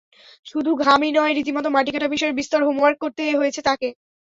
[0.45, 3.89] শুধু ঘামই নয়, রীতিমতো মাটি কাটা বিষয়ে বিস্তর হোমওয়ার্ক করতে হয়েছে তাঁকে।